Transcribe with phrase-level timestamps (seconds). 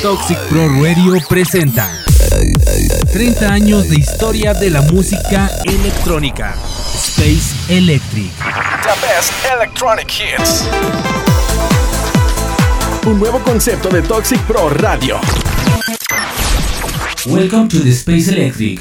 [0.00, 2.02] Toxic Pro Radio presenta
[3.12, 6.56] 30 años de historia de la música electrónica.
[6.94, 8.32] Space Electric.
[8.38, 10.64] The best electronic hits.
[13.04, 15.20] Un nuevo concepto de Toxic Pro Radio.
[17.26, 18.80] Welcome to the Space Electric.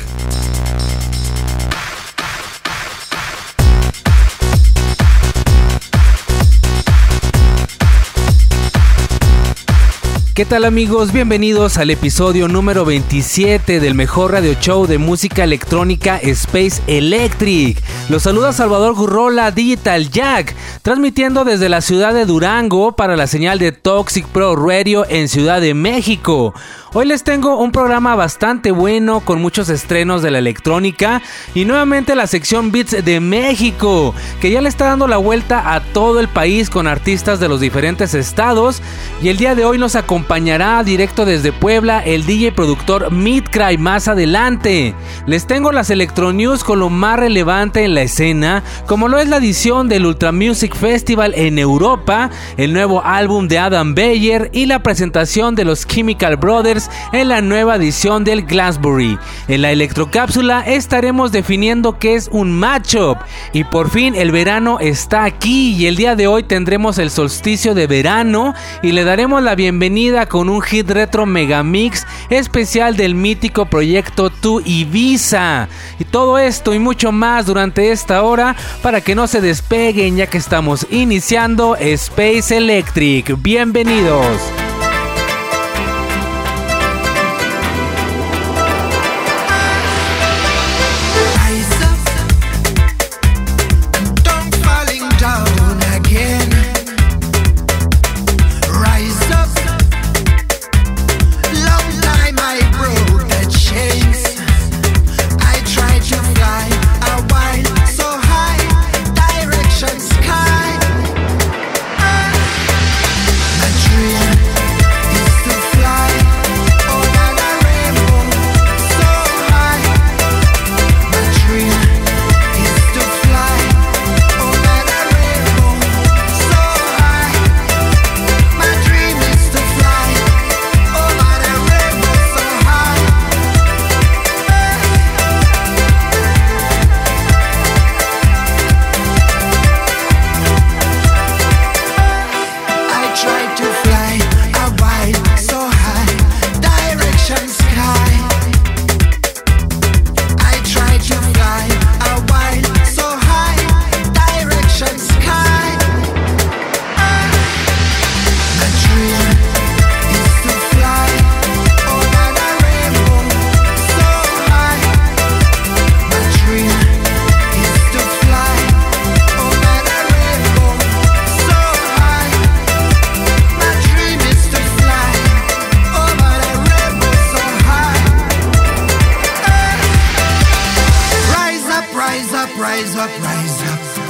[10.42, 11.14] ¿Qué tal amigos?
[11.14, 17.80] Bienvenidos al episodio número 27 del mejor radio show de música electrónica Space Electric.
[18.10, 23.60] Los saluda Salvador Gurrola Digital Jack, transmitiendo desde la ciudad de Durango para la señal
[23.60, 26.56] de Toxic Pro Radio en Ciudad de México.
[26.94, 31.22] Hoy les tengo un programa bastante bueno con muchos estrenos de la electrónica
[31.56, 35.80] y nuevamente la sección Beats de México, que ya le está dando la vuelta a
[35.80, 38.82] todo el país con artistas de los diferentes estados
[39.22, 39.96] y el día de hoy nos
[40.32, 44.96] acompañará directo desde Puebla el DJ productor Midcry más adelante.
[45.26, 49.28] Les tengo las Electro News con lo más relevante en la escena, como lo es
[49.28, 54.68] la edición del Ultra Music Festival en Europa, el nuevo álbum de Adam Beyer y
[54.68, 59.20] la presentación de los Chemical Brothers en la nueva edición del Glassbury.
[59.50, 63.18] En la electrocápsula estaremos definiendo qué es un matchup
[63.52, 67.74] y por fin el verano está aquí y el día de hoy tendremos el solsticio
[67.74, 73.66] de verano y le daremos la bienvenida con un hit retro megamix especial del mítico
[73.66, 75.70] proyecto Tu Ibiza.
[76.00, 80.28] Y todo esto y mucho más durante esta hora para que no se despeguen ya
[80.28, 83.42] que estamos iniciando Space Electric.
[83.42, 84.71] Bienvenidos.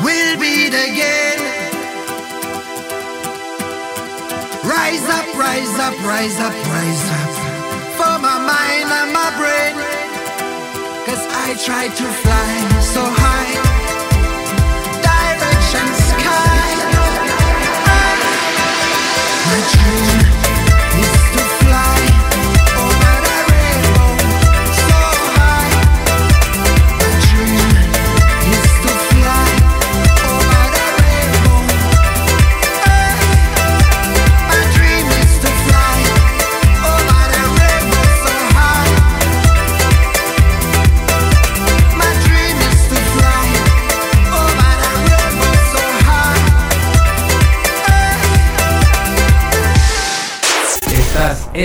[0.04, 1.44] We'll be the game.
[4.64, 7.32] Rise up, rise up, rise up, rise up.
[7.98, 9.76] For my mind and my brain.
[11.06, 12.52] Cause I try to fly
[12.94, 13.54] so high.
[15.08, 16.62] Direction sky.
[19.48, 20.21] My dream.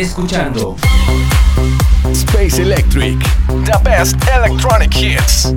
[0.01, 0.77] Escuchando
[2.13, 3.19] Space Electric,
[3.65, 5.55] the best electronic hits.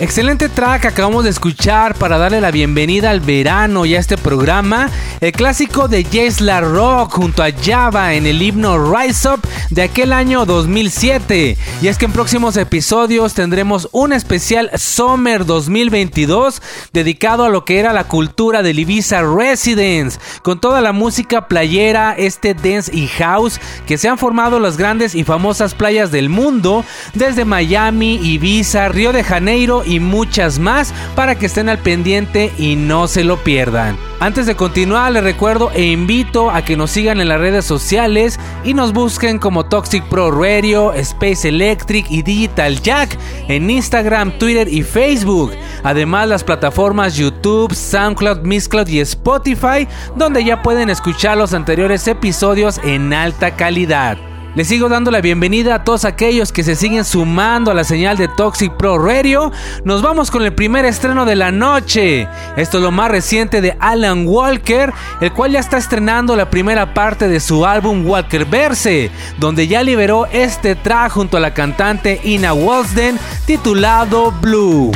[0.00, 4.90] Excelente track acabamos de escuchar para darle la bienvenida al verano y a este programa.
[5.20, 6.04] El clásico de
[6.40, 9.40] La Rock junto a Java en el himno Rise Up
[9.70, 11.56] de aquel año 2007.
[11.82, 16.62] Y es que en próximos episodios tendremos un especial Summer 2022
[16.92, 22.14] dedicado a lo que era la cultura del Ibiza Residence, con toda la música playera,
[22.16, 26.84] este dance y house que se han formado las grandes y famosas playas del mundo,
[27.14, 32.76] desde Miami, Ibiza, Río de Janeiro y muchas más para que estén al pendiente y
[32.76, 34.13] no se lo pierdan.
[34.24, 38.40] Antes de continuar, les recuerdo e invito a que nos sigan en las redes sociales
[38.64, 43.18] y nos busquen como Toxic Pro Radio, Space Electric y Digital Jack
[43.48, 45.52] en Instagram, Twitter y Facebook.
[45.82, 49.86] Además, las plataformas YouTube, SoundCloud, Mixcloud y Spotify,
[50.16, 54.16] donde ya pueden escuchar los anteriores episodios en alta calidad.
[54.54, 58.16] Les sigo dando la bienvenida a todos aquellos que se siguen sumando a la señal
[58.16, 59.50] de Toxic Pro Radio.
[59.84, 62.28] Nos vamos con el primer estreno de la noche.
[62.56, 66.94] Esto es lo más reciente de Alan Walker, el cual ya está estrenando la primera
[66.94, 72.20] parte de su álbum Walker Verse, donde ya liberó este track junto a la cantante
[72.22, 74.92] Ina Walsden titulado Blue.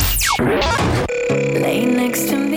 [1.31, 2.48] Electronews.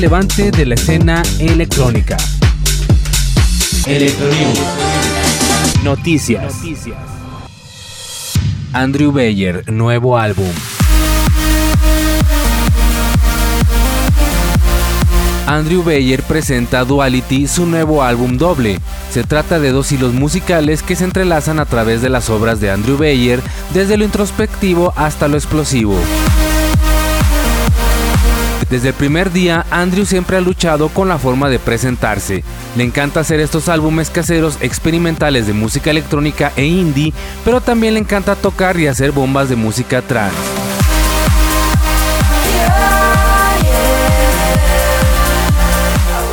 [0.00, 2.16] Relevante de la escena electrónica.
[3.84, 4.58] Electronews.
[5.84, 6.54] Noticias.
[8.72, 10.48] Andrew Bayer, nuevo álbum.
[15.46, 18.78] Andrew Bayer presenta Duality, su nuevo álbum doble.
[19.10, 22.70] Se trata de dos hilos musicales que se entrelazan a través de las obras de
[22.70, 23.42] Andrew Bayer,
[23.74, 25.94] desde lo introspectivo hasta lo explosivo.
[28.70, 32.44] Desde el primer día, Andrew siempre ha luchado con la forma de presentarse.
[32.76, 37.12] Le encanta hacer estos álbumes caseros experimentales de música electrónica e indie,
[37.44, 40.36] pero también le encanta tocar y hacer bombas de música trance.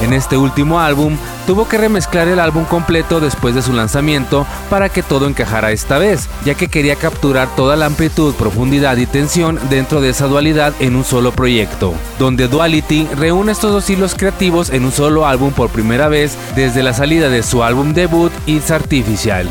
[0.03, 1.17] En este último álbum,
[1.47, 5.97] tuvo que remezclar el álbum completo después de su lanzamiento para que todo encajara esta
[5.97, 10.73] vez, ya que quería capturar toda la amplitud, profundidad y tensión dentro de esa dualidad
[10.79, 15.53] en un solo proyecto, donde Duality reúne estos dos hilos creativos en un solo álbum
[15.53, 19.49] por primera vez desde la salida de su álbum debut It's Artificial.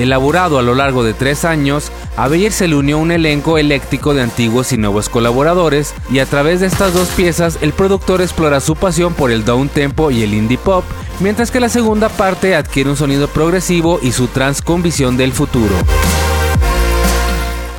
[0.00, 4.22] Elaborado a lo largo de tres años, a se le unió un elenco eléctrico de
[4.22, 8.76] antiguos y nuevos colaboradores, y a través de estas dos piezas el productor explora su
[8.76, 10.84] pasión por el down tempo y el indie pop,
[11.20, 15.32] mientras que la segunda parte adquiere un sonido progresivo y su trans con visión del
[15.32, 15.74] futuro.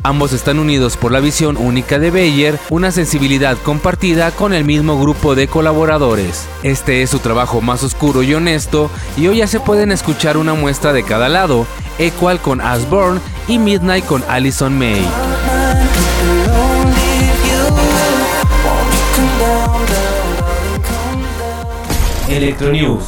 [0.03, 5.00] Ambos están unidos por la visión única de Beyer, una sensibilidad compartida con el mismo
[5.00, 6.48] grupo de colaboradores.
[6.63, 10.55] Este es su trabajo más oscuro y honesto, y hoy ya se pueden escuchar una
[10.55, 11.67] muestra de cada lado,
[12.00, 15.08] Equal con Asborn y Midnight con Allison May.
[22.27, 23.03] Electronews.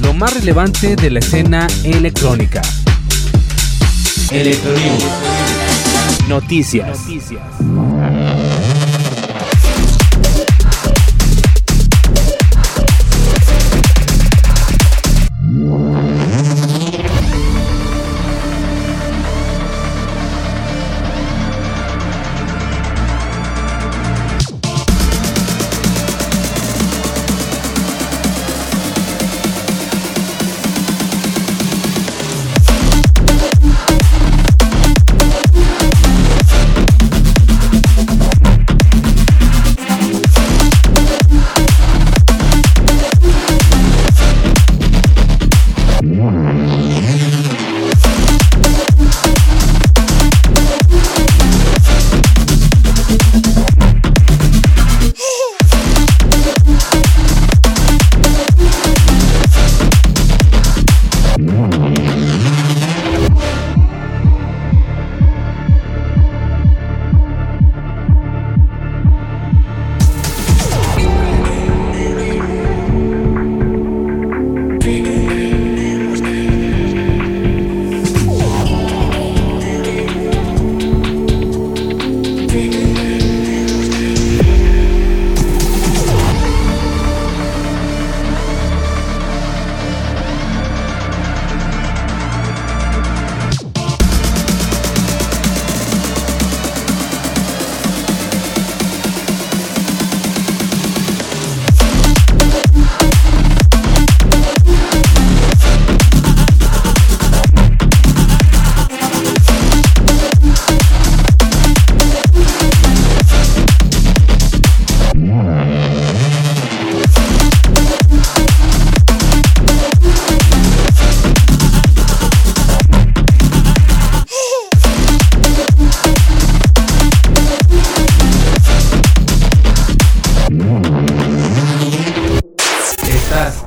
[0.00, 2.62] Lo más relevante de la escena electrónica.
[4.32, 5.04] Electronews.
[6.28, 6.86] Noticias.
[7.00, 8.39] Noticias.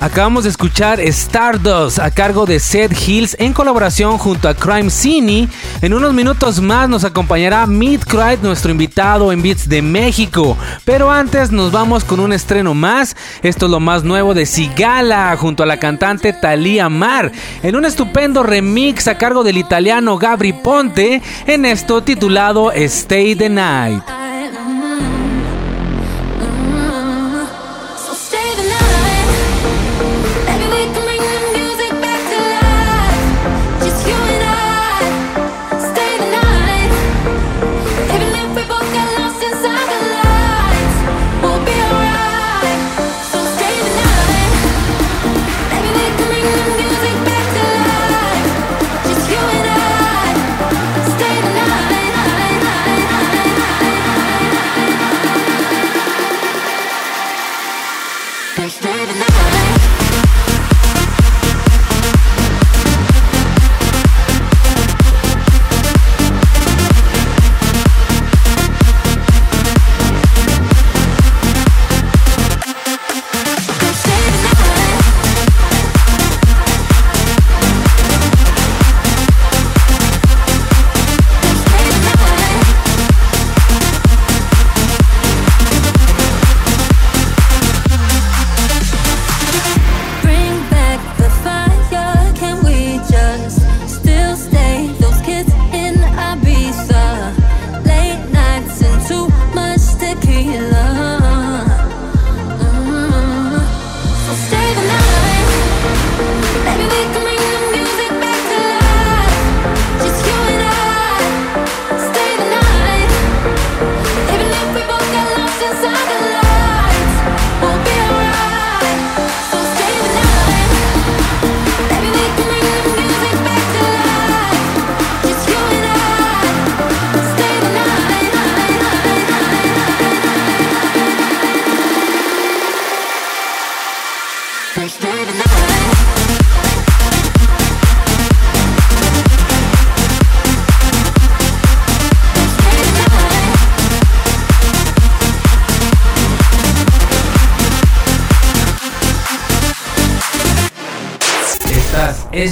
[0.00, 5.46] Acabamos de escuchar Stardust a cargo de Seth Hills en colaboración junto a Crime Cine.
[5.82, 10.56] En unos minutos más nos acompañará Midcrite, nuestro invitado en Beats de México.
[10.86, 13.14] Pero antes nos vamos con un estreno más.
[13.42, 17.30] Esto es lo más nuevo de Sigala junto a la cantante Thalia Mar
[17.62, 23.50] en un estupendo remix a cargo del italiano Gabri Ponte en esto titulado Stay the
[23.50, 24.29] Night.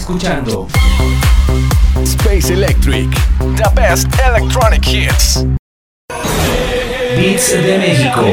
[0.09, 0.67] Escuchando
[2.03, 3.11] Space Electric.
[3.57, 5.45] The best electronic hits.
[7.15, 8.25] Beats de México.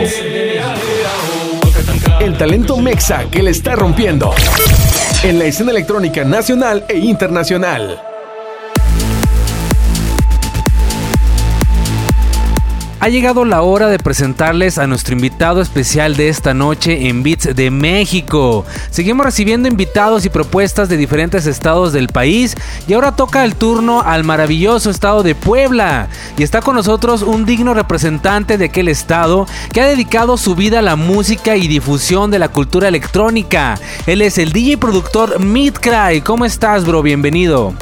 [2.21, 4.33] El talento mexa que le está rompiendo.
[5.23, 8.14] En la escena electrónica nacional e internacional.
[13.05, 17.55] Ha llegado la hora de presentarles a nuestro invitado especial de esta noche en Beats
[17.55, 18.65] de México.
[18.89, 22.55] Seguimos recibiendo invitados y propuestas de diferentes estados del país
[22.87, 26.07] y ahora toca el turno al maravilloso estado de Puebla.
[26.35, 30.79] Y está con nosotros un digno representante de aquel estado que ha dedicado su vida
[30.79, 33.79] a la música y difusión de la cultura electrónica.
[34.07, 36.21] Él es el DJ productor Midcry.
[36.21, 37.03] ¿Cómo estás, bro?
[37.03, 37.75] Bienvenido.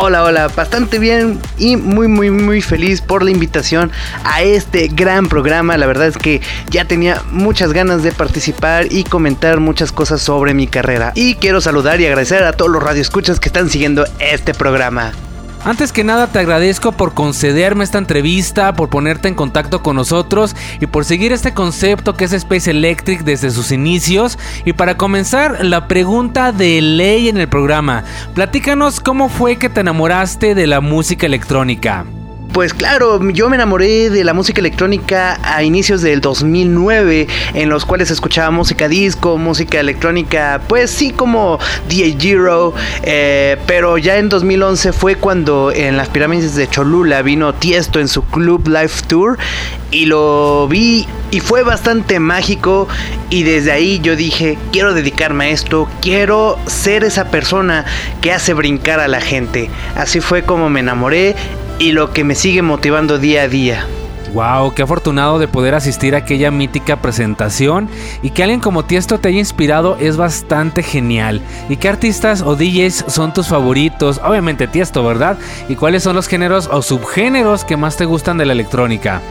[0.00, 3.90] Hola, hola, bastante bien y muy, muy, muy feliz por la invitación
[4.22, 5.76] a este gran programa.
[5.76, 6.40] La verdad es que
[6.70, 11.10] ya tenía muchas ganas de participar y comentar muchas cosas sobre mi carrera.
[11.16, 15.10] Y quiero saludar y agradecer a todos los radioescuchas que están siguiendo este programa.
[15.64, 20.54] Antes que nada te agradezco por concederme esta entrevista, por ponerte en contacto con nosotros
[20.80, 24.38] y por seguir este concepto que es Space Electric desde sus inicios.
[24.64, 28.04] Y para comenzar, la pregunta de ley en el programa.
[28.34, 32.06] Platícanos cómo fue que te enamoraste de la música electrónica.
[32.52, 37.84] Pues claro, yo me enamoré de la música electrónica a inicios del 2009, en los
[37.84, 44.28] cuales escuchaba música disco, música electrónica, pues sí como DJ Giro, eh, pero ya en
[44.28, 49.38] 2011 fue cuando en las pirámides de Cholula vino Tiesto en su Club Live Tour
[49.90, 52.88] y lo vi y fue bastante mágico
[53.30, 57.84] y desde ahí yo dije, quiero dedicarme a esto, quiero ser esa persona
[58.20, 59.70] que hace brincar a la gente.
[59.94, 61.36] Así fue como me enamoré
[61.78, 63.86] y lo que me sigue motivando día a día.
[64.34, 67.88] Wow, qué afortunado de poder asistir a aquella mítica presentación
[68.20, 71.40] y que alguien como Tiesto te haya inspirado es bastante genial.
[71.68, 74.20] ¿Y qué artistas o DJs son tus favoritos?
[74.22, 75.38] Obviamente Tiesto, ¿verdad?
[75.68, 79.22] ¿Y cuáles son los géneros o subgéneros que más te gustan de la electrónica?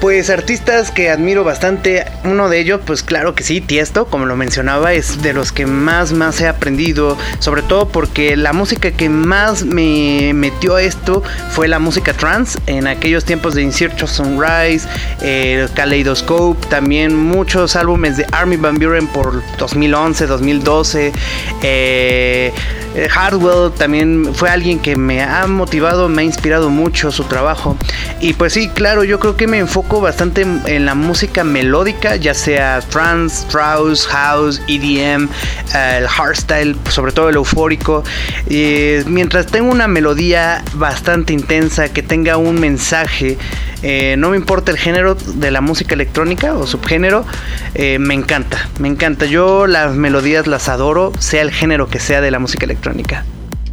[0.00, 4.36] Pues artistas que admiro bastante, uno de ellos, pues claro que sí, Tiesto, como lo
[4.36, 9.08] mencionaba, es de los que más, más he aprendido, sobre todo porque la música que
[9.08, 14.02] más me metió a esto fue la música trance, en aquellos tiempos de In Search
[14.02, 14.86] of Sunrise,
[15.22, 21.12] eh, Kaleidoscope, también muchos álbumes de Army Van Buren por 2011, 2012,
[21.62, 22.52] eh,
[23.10, 27.76] Hardwell también fue alguien que me ha motivado, me ha inspirado mucho su trabajo.
[28.20, 32.34] Y pues sí, claro, yo creo que me enfoco bastante en, la música melódica, ya
[32.34, 35.28] sea trance, Strauss, house, EDM,
[35.74, 38.02] eh, el hardstyle, sobre todo el eufórico.
[38.48, 43.38] Y mientras tenga una melodía bastante intensa, que tenga un mensaje,
[43.82, 47.24] eh, no me importa el género de la música electrónica o subgénero,
[47.74, 49.26] eh, me encanta, me encanta.
[49.26, 53.24] Yo las melodías las adoro, sea el género que sea de la música electrónica.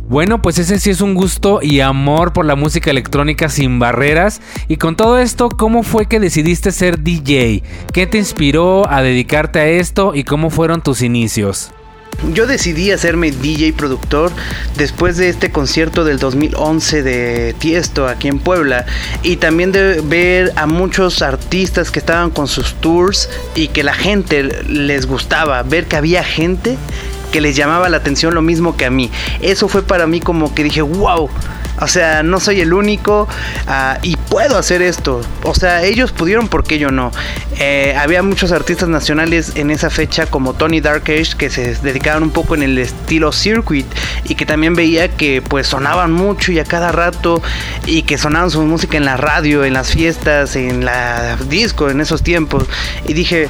[0.08, 4.42] Bueno, pues ese sí es un gusto y amor por la música electrónica sin barreras.
[4.68, 7.64] Y con todo esto, ¿cómo fue que decidiste ser DJ?
[7.94, 11.72] ¿Qué te inspiró a dedicarte a esto y cómo fueron tus inicios?
[12.34, 14.32] Yo decidí hacerme DJ productor
[14.78, 18.86] después de este concierto del 2011 de Tiesto aquí en Puebla
[19.24, 23.94] y también de ver a muchos artistas que estaban con sus tours y que la
[23.94, 26.78] gente les gustaba, ver que había gente
[27.34, 29.10] que les llamaba la atención lo mismo que a mí.
[29.42, 31.30] Eso fue para mí como que dije, wow.
[31.82, 33.28] O sea, no soy el único
[33.68, 35.22] uh, y puedo hacer esto.
[35.42, 37.12] O sea, ellos pudieron, ¿por qué yo no?
[37.58, 42.30] Eh, había muchos artistas nacionales en esa fecha como Tony Darkish que se dedicaban un
[42.30, 43.88] poco en el estilo circuit
[44.26, 47.42] y que también veía que pues sonaban mucho y a cada rato
[47.88, 52.00] y que sonaban su música en la radio, en las fiestas, en la disco en
[52.02, 52.66] esos tiempos.
[53.08, 53.50] Y dije,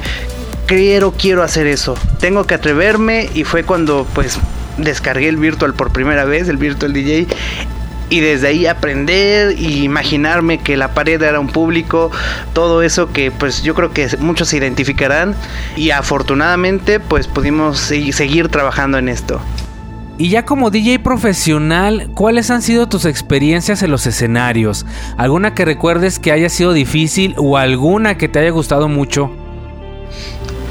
[0.67, 1.95] quiero, quiero hacer eso.
[2.19, 4.39] Tengo que atreverme y fue cuando pues
[4.77, 7.27] descargué el Virtual por primera vez, el Virtual DJ.
[8.09, 12.11] Y desde ahí aprender y imaginarme que la pared era un público,
[12.53, 15.35] todo eso que pues yo creo que muchos se identificarán
[15.75, 19.41] y afortunadamente pues pudimos seguir trabajando en esto.
[20.19, 24.85] Y ya como DJ profesional, ¿cuáles han sido tus experiencias en los escenarios?
[25.17, 29.31] ¿Alguna que recuerdes que haya sido difícil o alguna que te haya gustado mucho?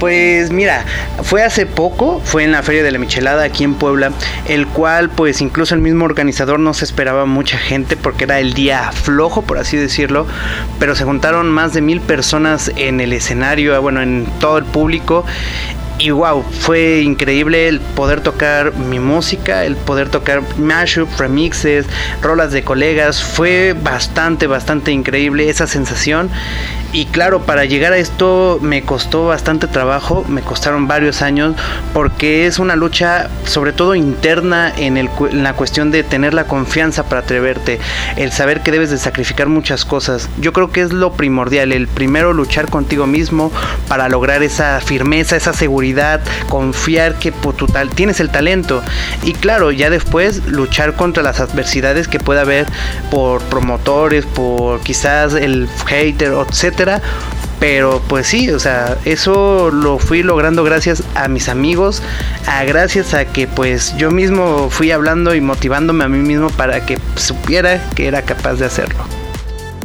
[0.02, 0.84] Pues mira,
[1.22, 4.10] fue hace poco, fue en la Feria de la Michelada aquí en Puebla,
[4.48, 8.52] el cual pues incluso el mismo organizador no se esperaba mucha gente porque era el
[8.52, 10.26] día flojo, por así decirlo,
[10.80, 15.24] pero se juntaron más de mil personas en el escenario, bueno, en todo el público
[16.02, 21.86] y wow, fue increíble el poder tocar mi música, el poder tocar mashup, remixes,
[22.20, 23.22] rolas de colegas.
[23.22, 26.28] Fue bastante, bastante increíble esa sensación.
[26.92, 31.56] Y claro, para llegar a esto me costó bastante trabajo, me costaron varios años,
[31.94, 35.08] porque es una lucha sobre todo interna en,
[35.42, 37.80] la cuestión de tener la confianza para atreverte,
[38.16, 40.28] el saber que debes de sacrificar muchas cosas.
[40.38, 43.50] Yo creo que es lo primordial, el primero luchar contigo mismo
[43.88, 48.82] para lograr esa firmeza, esa seguridad, confiar que tu tienes el talento.
[49.24, 52.66] Y claro, ya después luchar contra las adversidades que pueda haber
[53.10, 56.81] por promotores, por quizás el hater, etcétera
[57.62, 62.02] pero pues sí, o sea, eso lo fui logrando gracias a mis amigos,
[62.46, 66.84] a gracias a que pues yo mismo fui hablando y motivándome a mí mismo para
[66.84, 69.21] que supiera que era capaz de hacerlo.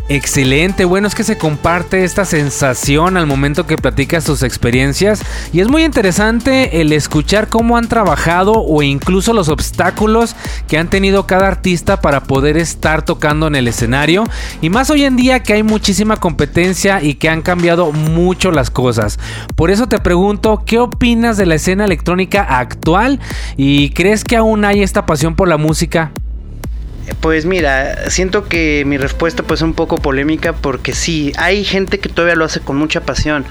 [0.09, 5.59] Excelente, bueno es que se comparte esta sensación al momento que platicas tus experiencias y
[5.59, 10.33] es muy interesante el escuchar cómo han trabajado o incluso los obstáculos
[10.69, 14.23] que han tenido cada artista para poder estar tocando en el escenario
[14.61, 18.69] y más hoy en día que hay muchísima competencia y que han cambiado mucho las
[18.69, 19.19] cosas.
[19.57, 23.19] Por eso te pregunto, ¿qué opinas de la escena electrónica actual
[23.57, 26.13] y crees que aún hay esta pasión por la música?
[27.21, 31.99] Pues mira, siento que mi respuesta pues es un poco polémica porque sí, hay gente
[31.99, 33.45] que todavía lo hace con mucha pasión,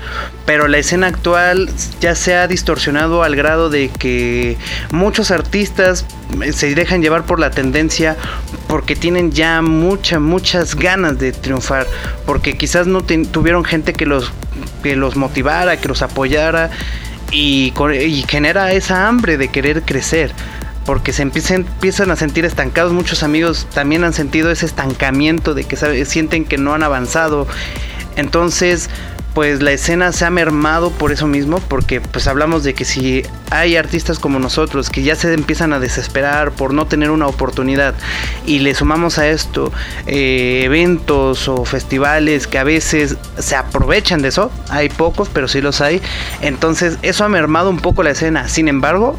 [0.45, 4.59] pero la escena actual ya se ha distorsionado al grado de que
[4.93, 6.05] muchos artistas
[6.53, 8.17] se dejan llevar por la tendencia
[8.69, 11.87] porque tienen ya muchas, muchas ganas de triunfar,
[12.27, 14.33] porque quizás no tuvieron gente que los,
[14.83, 16.71] que los motivara, que los apoyara
[17.33, 17.73] y
[18.29, 20.33] genera esa hambre de querer crecer
[20.87, 22.93] porque se empiezan, empiezan a sentir estancados.
[22.93, 27.47] Muchos amigos también han sentido ese estancamiento de que sienten que no han avanzado.
[28.17, 28.89] Entonces,
[29.37, 33.23] pues la escena se ha mermado por eso mismo, porque pues hablamos de que si
[33.51, 37.95] hay artistas como nosotros que ya se empiezan a desesperar por no tener una oportunidad
[38.47, 39.71] y le sumamos a esto
[40.07, 45.61] eh, eventos o festivales que a veces se aprovechan de eso, hay pocos, pero sí
[45.61, 46.01] los hay,
[46.41, 48.49] entonces eso ha mermado un poco la escena.
[48.49, 49.19] Sin embargo,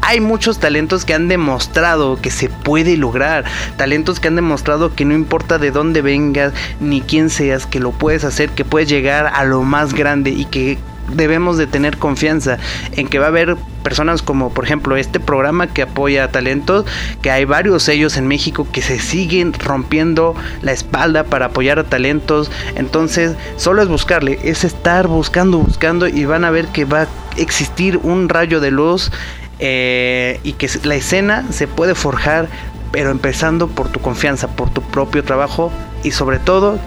[0.00, 3.44] hay muchos talentos que han demostrado que se puede lograr,
[3.76, 7.92] talentos que han demostrado que no importa de dónde vengas ni quién seas, que lo
[7.92, 10.78] puedes hacer, que puedes llegar a lo más grande y que
[11.12, 12.58] debemos de tener confianza
[12.92, 16.84] en que va a haber personas como por ejemplo este programa que apoya a talentos,
[17.22, 21.84] que hay varios sellos en México que se siguen rompiendo la espalda para apoyar a
[21.84, 27.02] talentos, entonces solo es buscarle, es estar buscando, buscando y van a ver que va
[27.02, 29.10] a existir un rayo de luz
[29.58, 32.48] eh, y que la escena se puede forjar,
[32.92, 36.78] pero empezando por tu confianza, por tu propio trabajo y sobre todo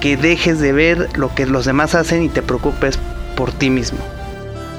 [0.00, 2.98] que dejes de ver lo que los demás hacen y te preocupes
[3.36, 3.98] por ti mismo.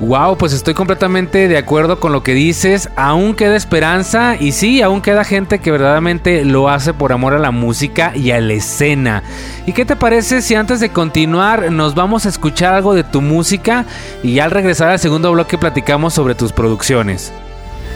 [0.01, 2.89] Wow, pues estoy completamente de acuerdo con lo que dices.
[2.95, 7.37] Aún queda esperanza y sí, aún queda gente que verdaderamente lo hace por amor a
[7.37, 9.21] la música y a la escena.
[9.67, 13.21] ¿Y qué te parece si antes de continuar nos vamos a escuchar algo de tu
[13.21, 13.85] música
[14.23, 17.31] y al regresar al segundo bloque platicamos sobre tus producciones?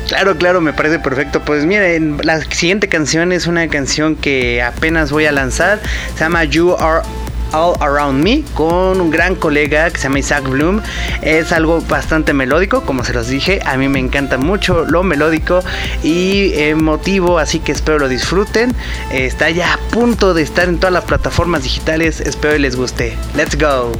[0.08, 1.42] Claro, claro, me parece perfecto.
[1.42, 5.80] Pues miren, la siguiente canción es una canción que apenas voy a lanzar.
[6.14, 7.02] Se llama You Are
[7.56, 10.82] All Around Me con un gran colega que se llama Isaac Bloom.
[11.22, 13.62] Es algo bastante melódico, como se los dije.
[13.66, 15.64] A mí me encanta mucho lo melódico
[16.04, 18.76] y emotivo, así que espero lo disfruten.
[19.12, 22.20] Está ya a punto de estar en todas las plataformas digitales.
[22.20, 23.18] Espero les guste.
[23.36, 23.92] Let's go.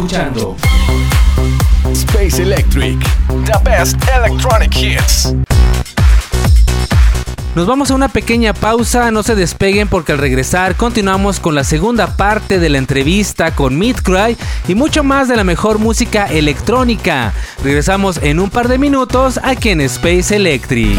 [0.00, 0.56] Escuchando
[1.92, 2.98] Space Electric.
[3.44, 5.34] The best electronic hits.
[7.54, 11.64] Nos vamos a una pequeña pausa, no se despeguen porque al regresar continuamos con la
[11.64, 17.34] segunda parte de la entrevista con Midcry y mucho más de la mejor música electrónica.
[17.62, 20.98] Regresamos en un par de minutos aquí en Space Electric.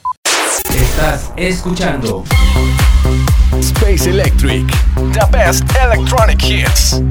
[1.01, 2.23] Estás escuchando
[3.59, 4.67] Space Electric.
[5.13, 7.01] The best electronic hits.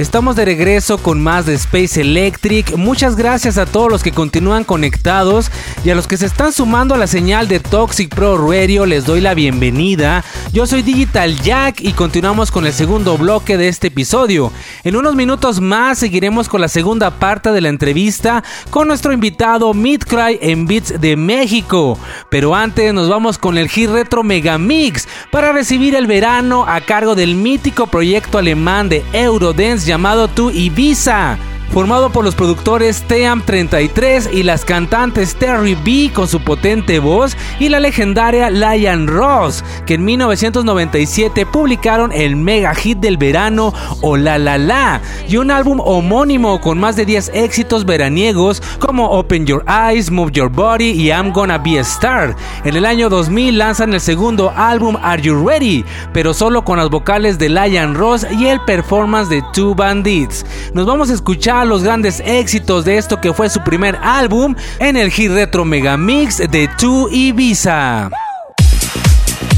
[0.00, 2.74] Estamos de regreso con más de Space Electric.
[2.78, 5.50] Muchas gracias a todos los que continúan conectados
[5.84, 9.04] y a los que se están sumando a la señal de Toxic Pro Radio les
[9.04, 10.24] doy la bienvenida.
[10.54, 14.50] Yo soy Digital Jack y continuamos con el segundo bloque de este episodio.
[14.84, 19.74] En unos minutos más seguiremos con la segunda parte de la entrevista con nuestro invitado
[19.74, 21.98] Midcry en Beats de México.
[22.30, 27.14] Pero antes nos vamos con el hit retro Megamix para recibir el verano a cargo
[27.14, 31.36] del mítico proyecto alemán de Eurodance llamado Tu Ibiza.
[31.72, 37.68] Formado por los productores Team33 y las cantantes Terry B con su potente voz y
[37.68, 44.36] la legendaria Lion Ross, que en 1997 publicaron el mega hit del verano O La
[44.36, 49.64] La La y un álbum homónimo con más de 10 éxitos veraniegos como Open Your
[49.68, 52.34] Eyes, Move Your Body y I'm Gonna Be a Star.
[52.64, 56.90] En el año 2000 lanzan el segundo álbum Are You Ready, pero solo con las
[56.90, 60.44] vocales de Lion Ross y el performance de Two Bandits.
[60.74, 64.96] Nos vamos a escuchar los grandes éxitos de esto que fue su primer álbum en
[64.96, 68.10] el hit retro megamix de Two Ibiza.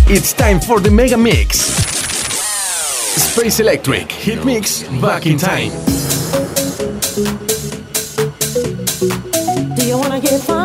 [0.08, 1.70] It's time for the Mega Mix.
[3.16, 5.70] Space Electric Hit Mix Back in Time.
[9.76, 10.61] Do you wanna get funky?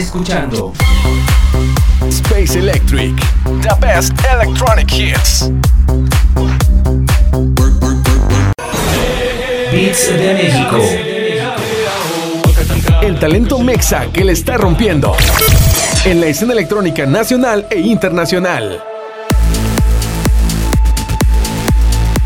[0.00, 0.72] Escuchando
[2.08, 3.14] Space Electric.
[3.60, 5.50] The best electronic hits.
[9.70, 10.78] Beats de México.
[13.02, 15.14] El talento mexa que le está rompiendo.
[16.04, 18.89] En la escena electrónica nacional e internacional.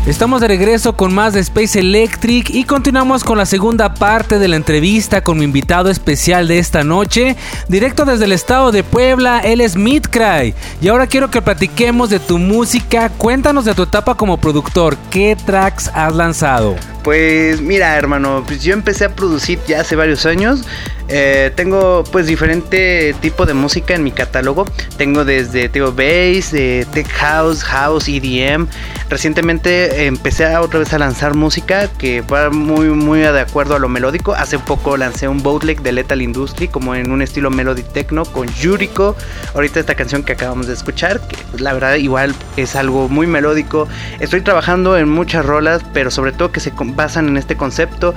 [0.07, 4.47] Estamos de regreso con más de Space Electric y continuamos con la segunda parte de
[4.47, 7.35] la entrevista con mi invitado especial de esta noche,
[7.69, 10.53] directo desde el estado de Puebla, él es Midcry.
[10.79, 15.35] Y ahora quiero que platiquemos de tu música, cuéntanos de tu etapa como productor, ¿qué
[15.43, 16.75] tracks has lanzado?
[17.05, 20.61] Pues mira, hermano, pues yo empecé a producir ya hace varios años.
[21.07, 24.65] Eh, tengo pues diferente tipo de música en mi catálogo.
[24.97, 28.67] Tengo desde tengo bass, eh, tech house, house, EDM.
[29.07, 33.79] Recientemente empecé a otra vez a lanzar música que va muy muy de acuerdo a
[33.79, 34.33] lo melódico.
[34.33, 38.47] Hace poco lancé un bootleg de Lethal Industry como en un estilo melody techno con
[38.47, 39.15] Yuriko.
[39.53, 43.27] Ahorita esta canción que acabamos de escuchar, que pues, la verdad igual es algo muy
[43.27, 43.87] melódico.
[44.19, 48.15] Estoy trabajando en muchas rolas, pero sobre todo que se basan en este concepto.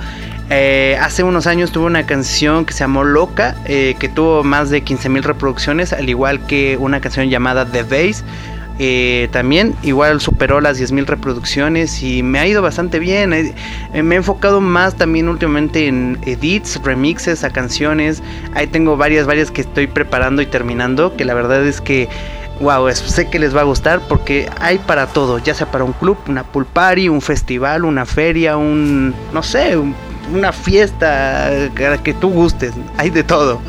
[0.49, 4.71] Eh, hace unos años tuve una canción que se llamó Loca, eh, que tuvo más
[4.71, 8.23] de 15.000 reproducciones, al igual que una canción llamada The Bass.
[8.79, 13.33] Eh, también igual superó las 10.000 reproducciones y me ha ido bastante bien.
[13.33, 13.53] Eh,
[13.93, 18.23] eh, me he enfocado más también últimamente en edits, remixes a canciones.
[18.55, 22.09] Ahí tengo varias, varias que estoy preparando y terminando, que la verdad es que
[22.61, 25.93] Wow, sé que les va a gustar porque hay para todo, ya sea para un
[25.93, 29.95] club, una pool party, un festival, una feria, un, no sé, un-
[30.33, 33.61] una fiesta, que, que tú gustes, hay de todo.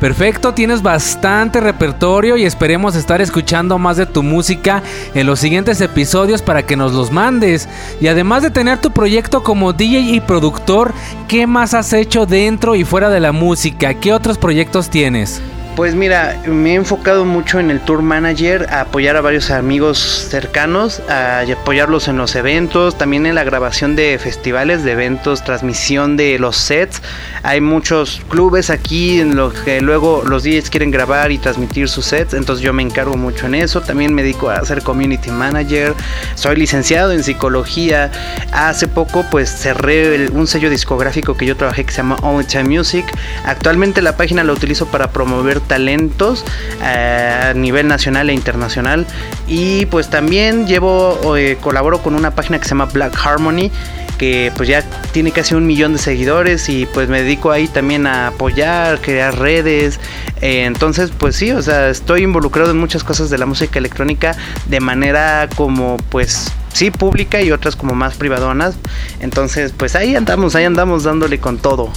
[0.00, 4.82] Perfecto, tienes bastante repertorio y esperemos estar escuchando más de tu música
[5.14, 7.66] en los siguientes episodios para que nos los mandes.
[7.98, 10.92] Y además de tener tu proyecto como DJ y productor,
[11.28, 13.94] ¿qué más has hecho dentro y fuera de la música?
[13.94, 15.40] ¿Qué otros proyectos tienes?
[15.76, 19.98] Pues mira, me he enfocado mucho en el tour manager, a apoyar a varios amigos
[19.98, 26.16] cercanos, a apoyarlos en los eventos, también en la grabación de festivales, de eventos, transmisión
[26.16, 27.02] de los sets.
[27.42, 32.06] Hay muchos clubes aquí en los que luego los DJs quieren grabar y transmitir sus
[32.06, 33.82] sets, entonces yo me encargo mucho en eso.
[33.82, 35.92] También me dedico a ser community manager,
[36.36, 38.10] soy licenciado en psicología.
[38.50, 42.64] Hace poco pues cerré un sello discográfico que yo trabajé que se llama Only Time
[42.64, 43.04] Music.
[43.44, 46.44] Actualmente la página la utilizo para promover talentos
[46.82, 49.06] eh, a nivel nacional e internacional.
[49.46, 53.70] Y pues también llevo, eh, colaboro con una página que se llama Black Harmony
[54.16, 58.06] que pues ya tiene casi un millón de seguidores y pues me dedico ahí también
[58.06, 60.00] a apoyar, crear redes.
[60.40, 64.36] Eh, entonces pues sí, o sea, estoy involucrado en muchas cosas de la música electrónica
[64.66, 68.76] de manera como pues sí pública y otras como más privadonas.
[69.20, 71.90] Entonces pues ahí andamos, ahí andamos dándole con todo.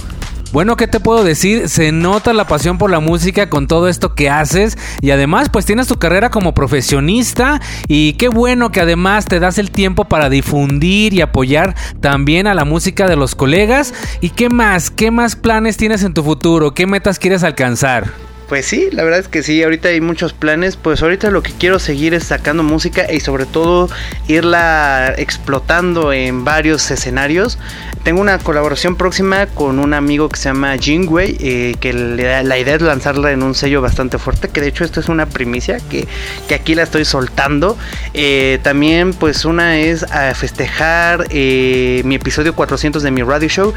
[0.52, 1.68] Bueno, ¿qué te puedo decir?
[1.68, 5.64] Se nota la pasión por la música con todo esto que haces y además pues
[5.64, 10.28] tienes tu carrera como profesionista y qué bueno que además te das el tiempo para
[10.28, 13.94] difundir y apoyar también a la música de los colegas.
[14.20, 14.90] ¿Y qué más?
[14.90, 16.74] ¿Qué más planes tienes en tu futuro?
[16.74, 18.29] ¿Qué metas quieres alcanzar?
[18.50, 21.52] Pues sí, la verdad es que sí, ahorita hay muchos planes, pues ahorita lo que
[21.52, 23.88] quiero seguir es sacando música y sobre todo
[24.26, 27.58] irla explotando en varios escenarios.
[28.02, 32.58] Tengo una colaboración próxima con un amigo que se llama Jingwei, eh, que le- la
[32.58, 35.78] idea es lanzarla en un sello bastante fuerte, que de hecho esto es una primicia
[35.88, 36.08] que,
[36.48, 37.78] que aquí la estoy soltando.
[38.14, 43.72] Eh, también pues una es festejar eh, mi episodio 400 de mi radio show,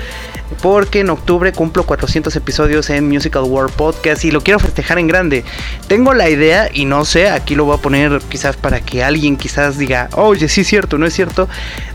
[0.63, 5.07] porque en octubre cumplo 400 episodios en Musical World Podcast y lo quiero festejar en
[5.07, 5.43] grande.
[5.88, 9.38] Tengo la idea y no sé, aquí lo voy a poner quizás para que alguien
[9.38, 11.47] quizás diga, oye, sí es cierto, no es cierto.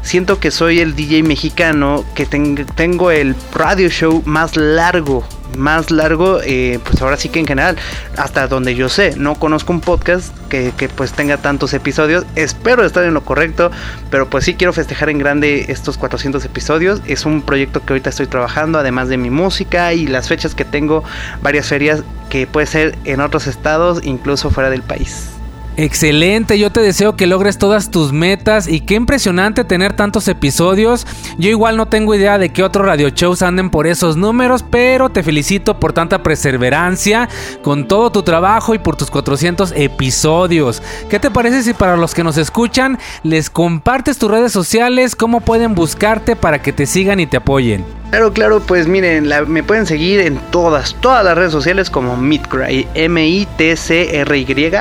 [0.02, 5.24] Siento que soy el DJ mexicano que ten- tengo el radio show más largo.
[5.56, 7.76] Más largo, eh, pues ahora sí que en general,
[8.16, 12.24] hasta donde yo sé, no conozco un podcast que, que pues tenga tantos episodios.
[12.34, 13.70] Espero estar en lo correcto,
[14.10, 17.00] pero pues sí quiero festejar en grande estos 400 episodios.
[17.06, 20.64] Es un proyecto que ahorita estoy trabajando, además de mi música y las fechas que
[20.64, 21.02] tengo,
[21.42, 25.37] varias ferias que puede ser en otros estados, incluso fuera del país.
[25.78, 31.06] Excelente, yo te deseo que logres todas tus metas y qué impresionante tener tantos episodios.
[31.38, 35.08] Yo igual no tengo idea de qué otros radio shows anden por esos números, pero
[35.08, 37.28] te felicito por tanta perseverancia
[37.62, 40.82] con todo tu trabajo y por tus 400 episodios.
[41.08, 45.42] ¿Qué te parece si para los que nos escuchan les compartes tus redes sociales, cómo
[45.42, 47.97] pueden buscarte para que te sigan y te apoyen?
[48.10, 52.16] Claro, claro, pues miren, la- me pueden seguir en todas, todas las redes sociales como
[52.16, 54.72] Midcry, M-I-T-C-R-Y.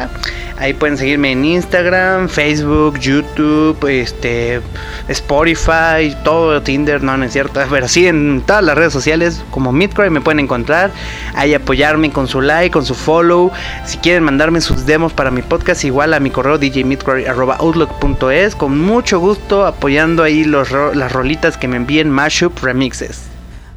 [0.60, 4.60] Ahí pueden seguirme en Instagram, Facebook, YouTube, este,
[5.08, 9.72] Spotify, todo Tinder, no, no es cierto, pero sí en todas las redes sociales como
[9.72, 10.90] Midcry me pueden encontrar.
[11.36, 13.52] Ahí apoyarme con su like, con su follow.
[13.86, 18.56] Si quieren mandarme sus demos para mi podcast, igual a mi correo djmidcry@outlook.es.
[18.56, 23.17] Con mucho gusto apoyando ahí los las rolitas que me envíen Mashup Remixes.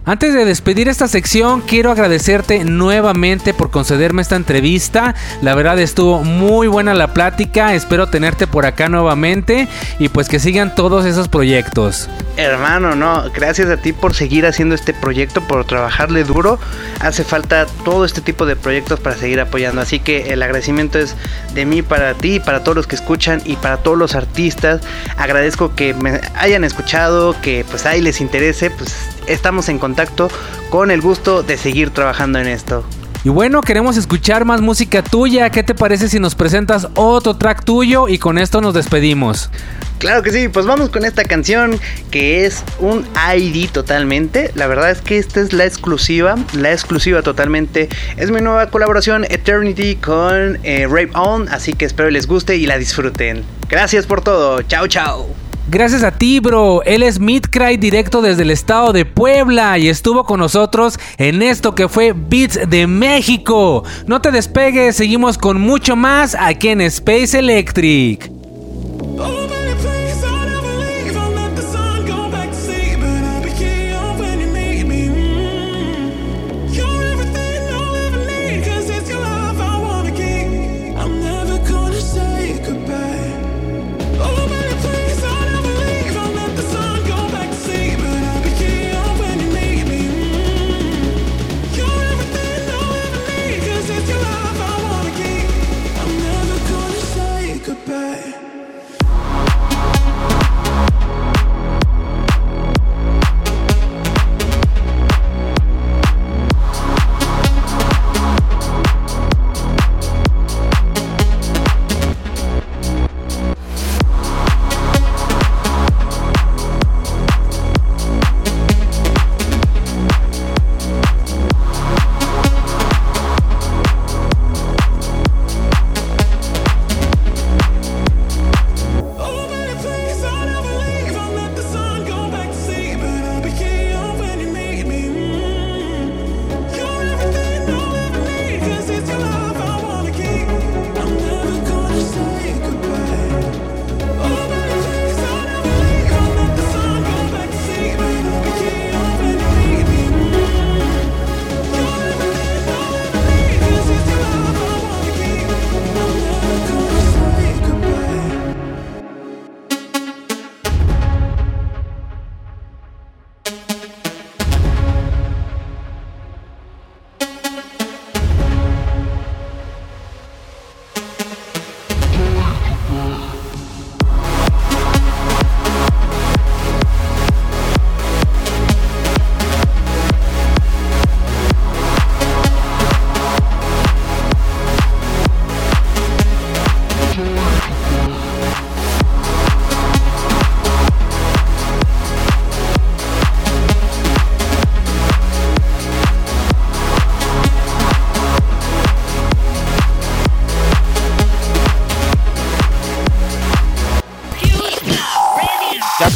[0.07, 5.15] Antes de despedir esta sección, quiero agradecerte nuevamente por concederme esta entrevista.
[5.43, 7.75] La verdad estuvo muy buena la plática.
[7.75, 12.09] Espero tenerte por acá nuevamente y pues que sigan todos esos proyectos.
[12.39, 16.59] Hermano, no, gracias a ti por seguir haciendo este proyecto, por trabajarle duro.
[17.01, 19.83] Hace falta todo este tipo de proyectos para seguir apoyando.
[19.83, 21.15] Así que el agradecimiento es
[21.53, 24.81] de mí para ti, para todos los que escuchan y para todos los artistas.
[25.19, 28.97] Agradezco que me hayan escuchado, que pues ahí les interese, pues
[29.33, 30.29] estamos en contacto
[30.71, 32.85] con el gusto de seguir trabajando en esto.
[33.23, 35.51] Y bueno, queremos escuchar más música tuya.
[35.51, 38.09] ¿Qué te parece si nos presentas otro track tuyo?
[38.09, 39.51] Y con esto nos despedimos.
[39.99, 41.79] Claro que sí, pues vamos con esta canción
[42.11, 43.07] que es un
[43.37, 44.51] ID totalmente.
[44.55, 47.91] La verdad es que esta es la exclusiva, la exclusiva totalmente.
[48.17, 52.65] Es mi nueva colaboración Eternity con eh, Rape On, así que espero les guste y
[52.65, 53.45] la disfruten.
[53.69, 55.50] Gracias por todo, chao chao.
[55.71, 56.83] Gracias a ti, bro.
[56.83, 61.77] Él es Midcry directo desde el estado de Puebla y estuvo con nosotros en esto
[61.77, 63.85] que fue Beats de México.
[64.09, 68.40] No te despegues, seguimos con mucho más aquí en Space Electric.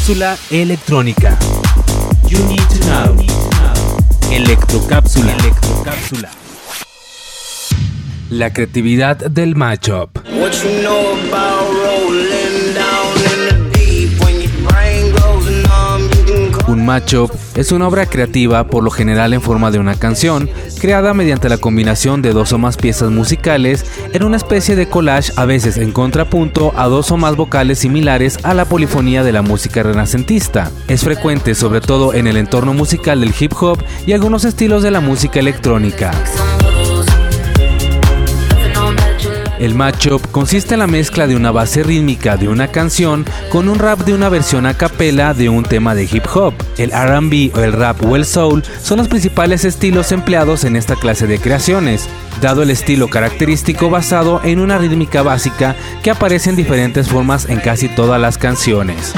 [0.04, 1.38] Cápsula electrónica.
[2.28, 3.16] You need to know.
[4.30, 5.32] Electrocápsula.
[5.32, 6.28] Electrocápsula.
[8.28, 10.10] La creatividad del matchup.
[16.68, 20.50] Un matchup es una obra creativa por lo general en forma de una canción,
[20.80, 25.32] creada mediante la combinación de dos o más piezas musicales en una especie de collage
[25.36, 29.42] a veces en contrapunto a dos o más vocales similares a la polifonía de la
[29.42, 30.70] música renacentista.
[30.88, 34.92] Es frecuente sobre todo en el entorno musical del hip hop y algunos estilos de
[34.92, 36.12] la música electrónica.
[39.58, 43.78] El matchup consiste en la mezcla de una base rítmica de una canción con un
[43.78, 46.54] rap de una versión a capela de un tema de hip hop.
[46.76, 50.96] El RB o el rap o el soul son los principales estilos empleados en esta
[50.96, 52.08] clase de creaciones,
[52.40, 57.60] dado el estilo característico basado en una rítmica básica que aparece en diferentes formas en
[57.60, 59.14] casi todas las canciones.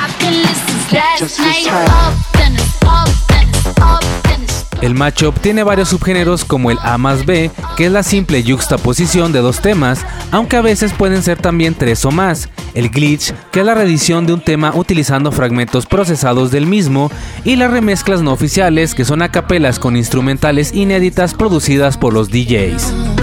[4.83, 9.33] El mashup tiene varios subgéneros como el A más B, que es la simple yuxtaposición
[9.33, 12.49] de dos temas, aunque a veces pueden ser también tres o más.
[12.74, 17.11] El glitch, que es la reedición de un tema utilizando fragmentos procesados del mismo,
[17.45, 23.16] y las remezclas no oficiales, que son acapelas con instrumentales inéditas producidas por los DJs.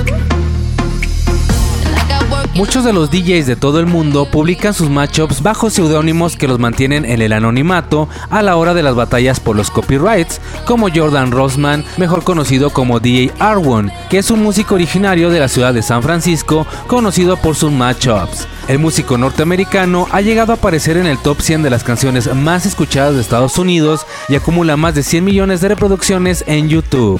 [2.55, 6.59] Muchos de los DJs de todo el mundo publican sus matchups bajo seudónimos que los
[6.59, 11.31] mantienen en el anonimato a la hora de las batallas por los copyrights, como Jordan
[11.31, 15.81] Rossman, mejor conocido como DJ Arwon, que es un músico originario de la ciudad de
[15.81, 18.47] San Francisco, conocido por sus matchups.
[18.67, 22.67] El músico norteamericano ha llegado a aparecer en el top 100 de las canciones más
[22.67, 27.19] escuchadas de Estados Unidos y acumula más de 100 millones de reproducciones en YouTube.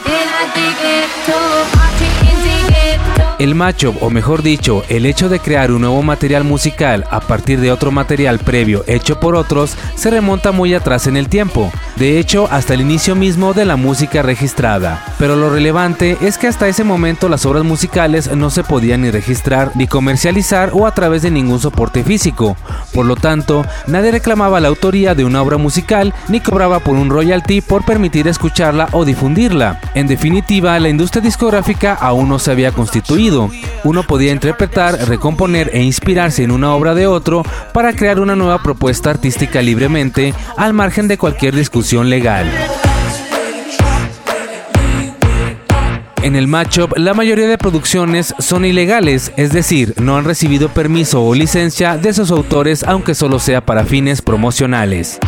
[3.44, 7.60] El matchup, o mejor dicho, el hecho de crear un nuevo material musical a partir
[7.60, 12.20] de otro material previo hecho por otros, se remonta muy atrás en el tiempo, de
[12.20, 15.04] hecho hasta el inicio mismo de la música registrada.
[15.20, 19.12] Pero lo relevante es que hasta ese momento las obras musicales no se podían ni
[19.12, 22.56] registrar, ni comercializar o a través de ningún soporte físico.
[22.94, 27.10] Por lo tanto, nadie reclamaba la autoría de una obra musical ni cobraba por un
[27.10, 29.82] royalty por permitir escucharla o difundirla.
[29.96, 33.33] En definitiva, la industria discográfica aún no se había constituido.
[33.84, 38.62] Uno podía interpretar, recomponer e inspirarse en una obra de otro para crear una nueva
[38.62, 42.50] propuesta artística libremente, al margen de cualquier discusión legal.
[46.24, 51.22] En el matchup, la mayoría de producciones son ilegales, es decir, no han recibido permiso
[51.22, 55.20] o licencia de sus autores, aunque solo sea para fines promocionales.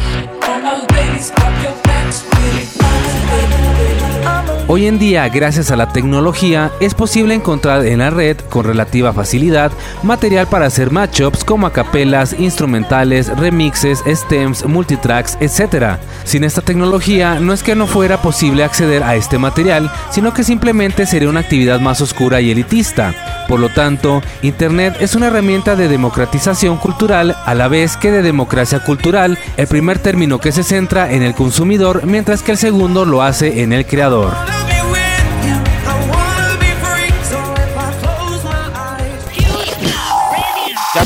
[4.75, 9.13] Hoy en día, gracias a la tecnología, es posible encontrar en la red con relativa
[9.13, 9.71] facilidad
[10.03, 15.95] material para hacer matchups como acapelas, instrumentales, remixes, stems, multitracks, etc.
[16.25, 20.43] Sin esta tecnología, no es que no fuera posible acceder a este material, sino que
[20.43, 23.45] simplemente sería una actividad más oscura y elitista.
[23.47, 28.21] Por lo tanto, Internet es una herramienta de democratización cultural a la vez que de
[28.21, 33.05] democracia cultural, el primer término que se centra en el consumidor, mientras que el segundo
[33.05, 34.33] lo hace en el creador.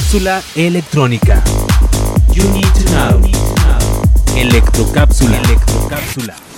[0.10, 1.43] Cápsula electrónica.
[2.34, 3.22] You need to know.
[4.36, 5.38] Electrocápsula.
[5.38, 6.49] Electrocápsula.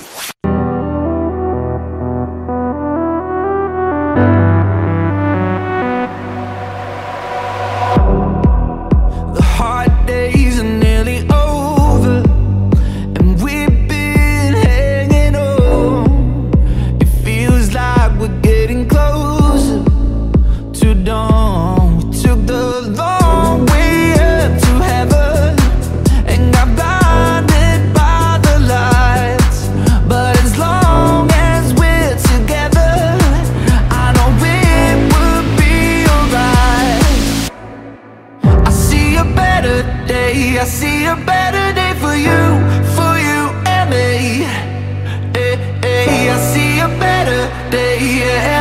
[48.02, 48.51] yeah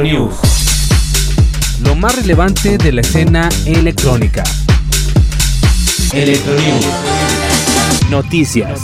[0.00, 0.34] Electronews.
[1.82, 4.42] Lo más relevante de la escena electrónica.
[6.14, 6.86] Electronews.
[8.08, 8.80] Noticias.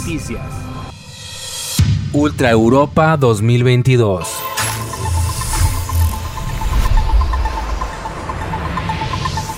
[2.13, 4.46] Ultra Europa 2022.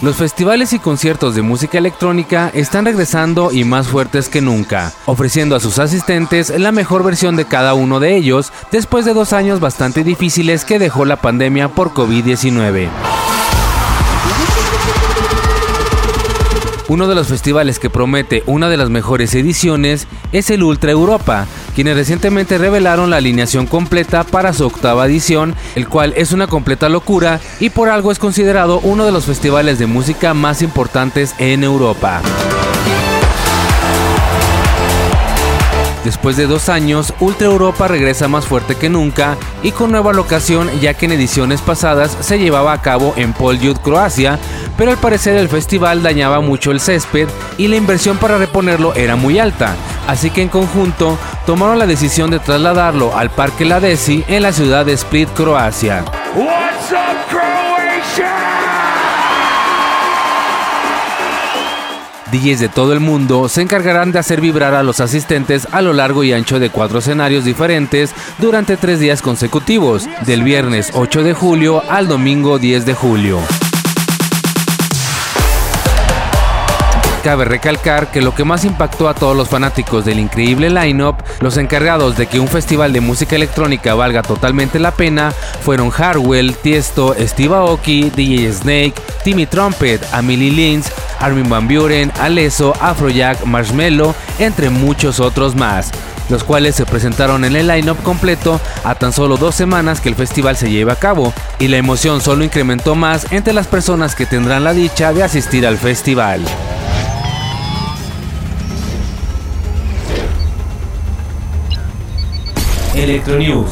[0.01, 5.57] Los festivales y conciertos de música electrónica están regresando y más fuertes que nunca, ofreciendo
[5.57, 9.59] a sus asistentes la mejor versión de cada uno de ellos después de dos años
[9.59, 12.87] bastante difíciles que dejó la pandemia por COVID-19.
[16.89, 21.45] Uno de los festivales que promete una de las mejores ediciones es el Ultra Europa,
[21.75, 26.89] quienes recientemente revelaron la alineación completa para su octava edición, el cual es una completa
[26.89, 31.63] locura y por algo es considerado uno de los festivales de música más importantes en
[31.63, 32.23] Europa.
[36.03, 40.69] Después de dos años, Ultra Europa regresa más fuerte que nunca y con nueva locación
[40.79, 44.39] ya que en ediciones pasadas se llevaba a cabo en Poljud, Croacia,
[44.77, 47.27] pero al parecer el festival dañaba mucho el césped
[47.57, 49.75] y la inversión para reponerlo era muy alta,
[50.07, 54.85] así que en conjunto tomaron la decisión de trasladarlo al Parque Ladesi en la ciudad
[54.85, 56.05] de Split, Croacia.
[56.35, 57.19] What's up?
[62.31, 65.93] DJs de todo el mundo se encargarán de hacer vibrar a los asistentes a lo
[65.93, 71.33] largo y ancho de cuatro escenarios diferentes durante tres días consecutivos, del viernes 8 de
[71.33, 73.39] julio al domingo 10 de julio.
[77.23, 81.57] Cabe recalcar que lo que más impactó a todos los fanáticos del increíble lineup, los
[81.57, 87.13] encargados de que un festival de música electrónica valga totalmente la pena, fueron Harwell, Tiesto,
[87.19, 88.93] Steve Aoki, DJ Snake,
[89.25, 95.91] Timmy Trumpet, Amelie Lins, Armin Van Buren, Alesso, Afrojack, Marshmello, entre muchos otros más
[96.29, 100.15] los cuales se presentaron en el lineup completo a tan solo dos semanas que el
[100.15, 104.25] festival se lleve a cabo, y la emoción solo incrementó más entre las personas que
[104.25, 106.41] tendrán la dicha de asistir al festival.
[112.95, 113.71] Electronews.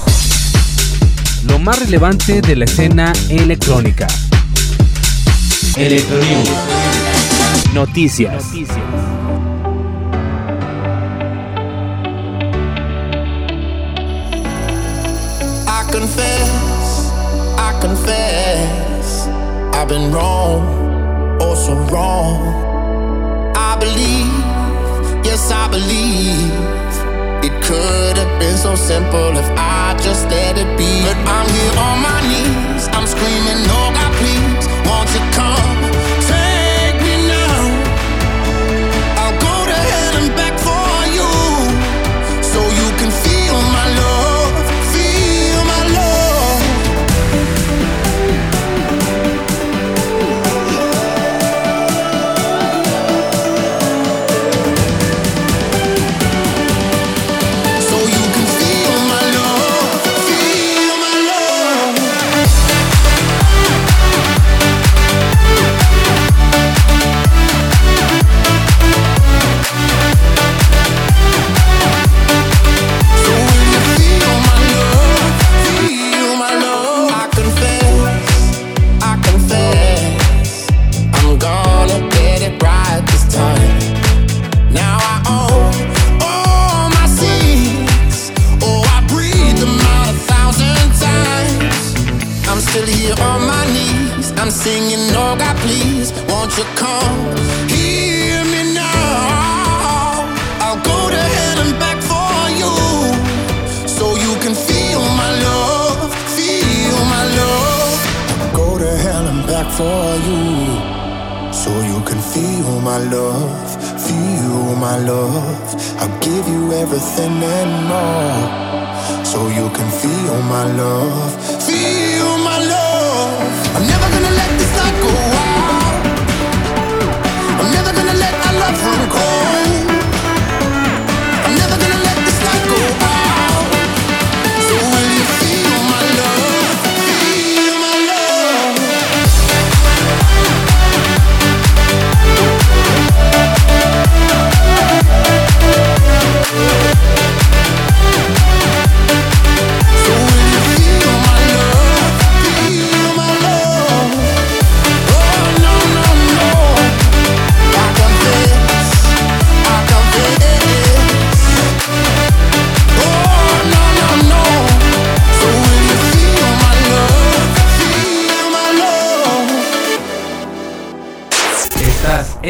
[1.46, 4.08] Lo más relevante de la escena electrónica.
[5.76, 7.07] Electronews.
[7.78, 8.44] Noticias.
[15.68, 17.12] I confess,
[17.60, 19.28] I confess,
[19.76, 22.42] I've been wrong, oh so wrong.
[23.56, 24.34] I believe,
[25.24, 26.50] yes, I believe
[27.46, 31.04] it could have been so simple if I just let it be.
[31.06, 32.67] But I'm here on my knees,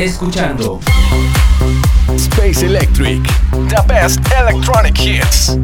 [0.04, 0.80] escuchando.
[2.16, 3.24] Space Electric.
[3.70, 5.58] The best electronic hits.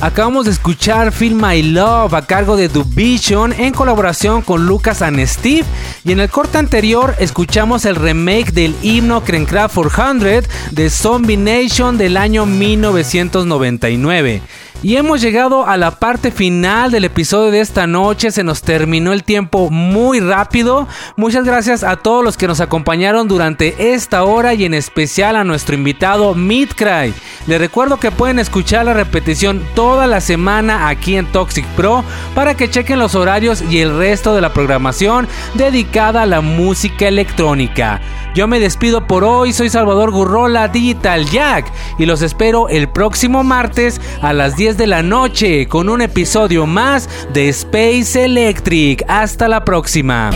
[0.00, 5.24] Acabamos de escuchar Feel My Love a cargo de Vision en colaboración con Lucas and
[5.26, 5.64] Steve.
[6.04, 11.96] Y en el corte anterior escuchamos el remake del himno Crancraft 400 de Zombie Nation
[11.96, 14.42] del año 1999.
[14.84, 18.30] Y hemos llegado a la parte final del episodio de esta noche.
[18.30, 20.86] Se nos terminó el tiempo muy rápido.
[21.16, 25.44] Muchas gracias a todos los que nos acompañaron durante esta hora y en especial a
[25.44, 27.14] nuestro invitado Midcry.
[27.46, 32.04] Les recuerdo que pueden escuchar la repetición toda la semana aquí en Toxic Pro
[32.34, 37.08] para que chequen los horarios y el resto de la programación dedicada a la música
[37.08, 38.02] electrónica.
[38.34, 43.44] Yo me despido por hoy, soy Salvador Gurrola Digital Jack y los espero el próximo
[43.44, 49.04] martes a las 10 de la noche con un episodio más de Space Electric.
[49.06, 50.32] Hasta la próxima.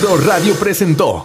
[0.00, 1.24] Pro Radio presentó